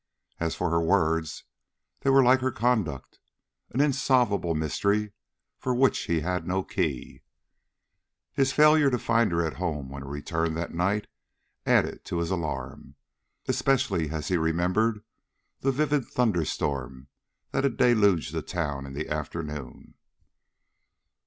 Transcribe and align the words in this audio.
As 0.39 0.55
for 0.55 0.71
her 0.71 0.81
words, 0.81 1.43
they 1.99 2.09
were 2.09 2.23
like 2.23 2.39
her 2.39 2.49
conduct, 2.49 3.19
an 3.69 3.81
insolvable 3.81 4.55
mystery, 4.55 5.11
for 5.59 5.75
which 5.75 6.05
he 6.05 6.21
had 6.21 6.47
no 6.47 6.63
key. 6.63 7.21
His 8.33 8.51
failure 8.51 8.89
to 8.89 8.97
find 8.97 9.31
her 9.31 9.45
at 9.45 9.57
home 9.57 9.89
when 9.89 10.01
he 10.01 10.09
returned 10.09 10.57
that 10.57 10.73
night 10.73 11.05
added 11.67 12.03
to 12.05 12.17
his 12.17 12.31
alarm, 12.31 12.95
especially 13.47 14.09
as 14.09 14.29
he 14.29 14.37
remembered 14.37 15.03
the 15.59 15.71
vivid 15.71 16.07
thunderstorm 16.07 17.05
that 17.51 17.63
had 17.63 17.77
deluged 17.77 18.33
the 18.33 18.41
town 18.41 18.87
in 18.87 18.93
the 18.93 19.07
afternoon. 19.07 19.93